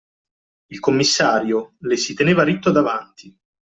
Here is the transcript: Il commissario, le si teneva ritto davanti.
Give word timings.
Il 0.71 0.79
commissario, 0.79 1.75
le 1.81 1.95
si 1.95 2.15
teneva 2.15 2.41
ritto 2.43 2.71
davanti. 2.71 3.37